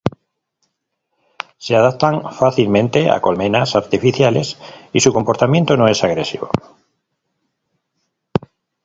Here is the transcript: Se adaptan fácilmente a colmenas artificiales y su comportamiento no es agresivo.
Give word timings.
Se 1.59 1.75
adaptan 1.75 2.23
fácilmente 2.31 3.11
a 3.11 3.21
colmenas 3.21 3.75
artificiales 3.75 4.57
y 4.93 4.99
su 4.99 5.13
comportamiento 5.13 5.77
no 5.77 5.87
es 5.87 6.03
agresivo. 6.03 6.49